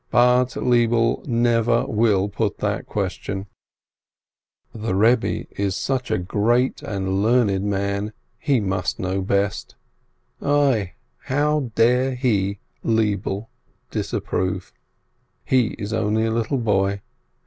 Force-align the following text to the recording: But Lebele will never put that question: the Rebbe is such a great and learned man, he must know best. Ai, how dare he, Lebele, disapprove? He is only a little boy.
But 0.09 0.55
Lebele 0.57 1.17
will 1.17 1.23
never 1.27 1.87
put 2.27 2.57
that 2.57 2.87
question: 2.87 3.45
the 4.73 4.95
Rebbe 4.95 5.45
is 5.61 5.75
such 5.75 6.09
a 6.09 6.17
great 6.17 6.81
and 6.81 7.21
learned 7.21 7.63
man, 7.65 8.11
he 8.39 8.59
must 8.59 8.97
know 8.99 9.21
best. 9.21 9.75
Ai, 10.41 10.93
how 11.25 11.69
dare 11.75 12.15
he, 12.15 12.57
Lebele, 12.83 13.45
disapprove? 13.91 14.73
He 15.45 15.75
is 15.77 15.93
only 15.93 16.25
a 16.25 16.31
little 16.33 16.57
boy. 16.57 17.01